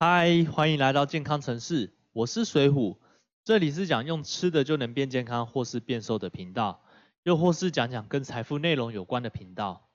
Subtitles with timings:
[0.00, 3.00] 嗨，欢迎来到健康城市，我是水虎，
[3.42, 6.84] 这里是讲用吃的就能变健康或是变瘦的频道，
[7.24, 9.88] 又或是讲讲跟财富内容有关的频道。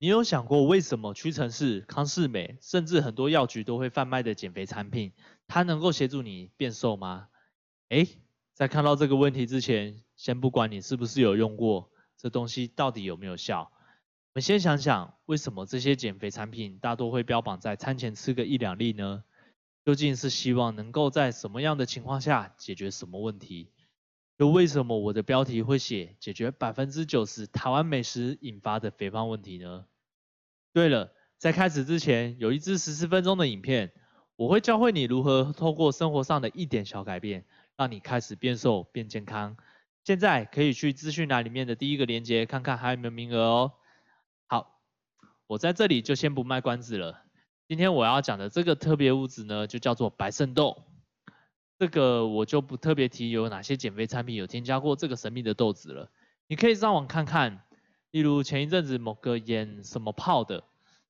[0.00, 5.12] 你有想过为什么屈臣氏、康士美，甚至很多药局都会贩卖的减肥产品，
[5.46, 7.28] 它能够协助你变瘦吗？
[7.90, 8.08] 诶，
[8.52, 13.70] 在看到这个问题之前，先不管你是不是有用过，这东西到底有没有效？
[14.38, 19.24] 们先想想，为什么这些减肥产品大多会标榜在餐前吃个一两粒呢？
[19.84, 23.72] 究竟是希望能够在什么样的情况下解决什么问题？
[24.36, 29.86] 又为什么我的标题会写解决百分之九十台湾美食引发的肥胖问题呢？
[30.72, 33.90] 对了，在开始之前，有一支十四分钟的影片，
[34.36, 37.44] 我会教会你如何透过生活上的一点小改变，
[37.76, 39.56] 让你开始变瘦变健康。
[40.04, 43.72] 现在可以去资讯栏里面的第一个链接，看看还有没有名额哦。
[45.48, 47.22] 我在这里就先不卖关子了。
[47.68, 50.84] 今天我要讲的这个特别物质呢，就叫做白肾豆。
[51.78, 56.10] 这个我就不特别提有哪些减肥产品有添加过这个神秘的豆子了。
[56.48, 57.62] 你可以上网看看，
[58.10, 60.64] 例如前一阵子某个演什么泡的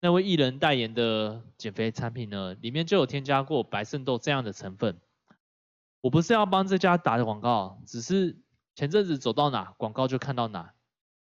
[0.00, 5.00] 那位艺人代言的减肥产品呢，里面就有添加过白肾豆这样的成分。
[6.02, 8.38] 我不是要帮这家打广告，只是
[8.76, 10.72] 前阵子走到哪广告就看到哪。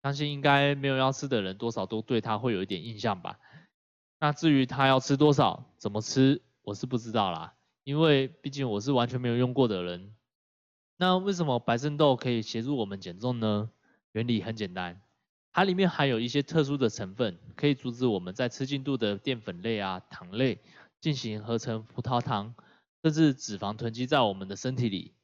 [0.02, 3.38] 相信应该没有要吃的人，多少都对他会有一点印象吧。
[4.18, 7.54] 那至于他要吃多少，怎么吃，我是不知道啦。
[7.84, 10.14] 因为毕竟我是完全没有用过的人。
[10.96, 13.70] 那为什么白生豆可以协助我们减重呢？
[14.12, 15.00] 原理很简单，
[15.52, 20.60] 它里面含有一些特殊的成分，可以阻止我们在吃进肚的淀粉类啊、糖类
[21.00, 22.54] 进行合成葡萄糖，
[23.02, 25.14] 甚至脂肪囤积在我们的身体里。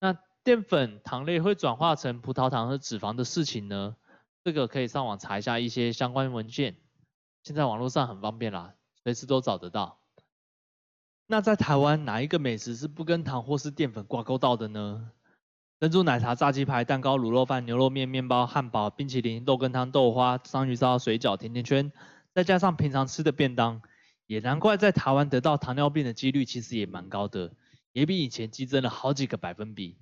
[0.00, 3.96] 那淀粉、糖类会转化成葡萄糖和脂肪的事情呢？
[4.44, 6.76] 这个可以上网查一下一些相关文件，
[7.44, 9.98] 现在网络上很方便啦，随时都找得到。
[11.26, 15.12] 那在台湾哪一个美食是不跟糖或是淀粉挂钩到的呢？
[15.78, 21.90] 珍珠奶茶、炸鸡排、蛋糕、卤肉饭、牛肉面、面包、汉堡、冰淇淋、豆羹汤、豆花、章鱼烧、水饺、甜甜圈，
[22.34, 23.82] 再加上平常吃的便当，
[24.26, 27.52] 也难怪在台湾得到糖尿病的几率其实也蛮高的，
[27.92, 29.98] 也比以前激增了好几个百分比。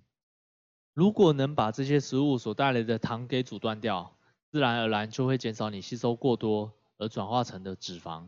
[0.92, 4.16] 如果能把这些食物所带来的糖给阻断掉，
[4.50, 8.26] 自然而然就会减少你吸收过多而转化成的脂肪，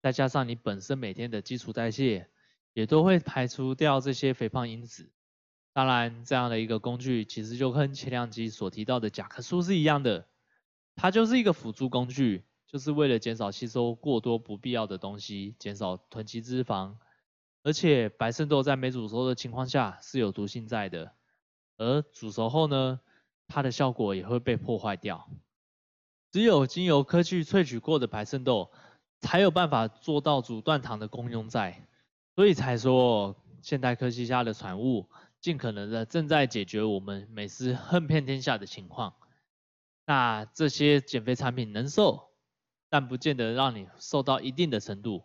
[0.00, 2.28] 再加上你本身每天的基础代谢，
[2.72, 5.10] 也都会排除掉这些肥胖因子。
[5.72, 10.26] 当然，这样的一个工具其实就跟前两集所提到的甲壳素是一样的，
[10.94, 16.94] 它就是一个辅助工具，就是为了减少吸收过多不必要的东西，减少囤积脂肪。
[17.64, 21.12] 而且白肾豆在没煮熟的情况下是有毒性在的，
[21.76, 23.00] 而煮熟后呢，
[23.48, 25.28] 它的效果也会被破坏掉。
[26.36, 28.70] 只有经由科技萃取过的白肾豆，
[29.22, 31.82] 才有办法做到阻断糖的功用在，
[32.34, 35.08] 所以才说现代科技下的产物，
[35.40, 39.14] 尽可能的正在解决我们美食横遍天下的情况。
[40.04, 42.28] 那这些减肥产品能瘦，
[42.90, 45.24] 但不见得让你瘦到一定的程度，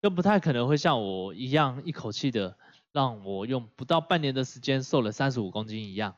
[0.00, 2.56] 更不太可能会像我一样一口气的
[2.92, 6.16] 让我用不到半年的时间瘦了三十五公斤一样，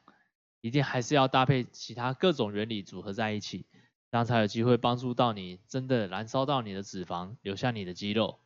[0.61, 3.67] 一定还是要搭配其他各种原理组合在一起。
[4.13, 8.41] 这样才有机会帮助到你，真的燃烧到你的脂肪，留下你的肌肉。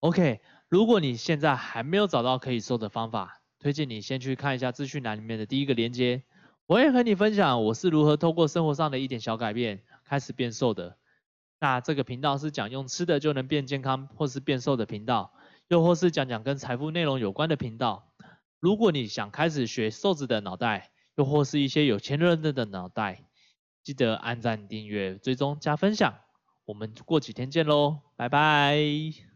[0.00, 6.22] OK，如果你现在还没有找到可以瘦的方法，推荐你先去看一下资讯栏里面的第一个链接。
[6.64, 10.96] 我也和你分享我是如何透过生活上的一点小改变开始变瘦的。
[11.60, 15.34] 那这个频道是讲用吃的就能变健康或是变瘦的频道，
[15.68, 18.10] 又或是讲讲跟财富内容有关的频道。
[18.58, 23.22] 如果你想开始学瘦子的脑袋，又或是一些有钱人的脑袋。
[23.82, 26.14] 记得按赞、订阅、追踪、加分享，
[26.64, 29.31] 我们过几天见喽，拜拜。